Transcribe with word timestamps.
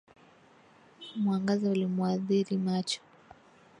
Mwangaza 1.21 1.65
ulimwadhiri 1.73 2.55
macho 2.65 2.99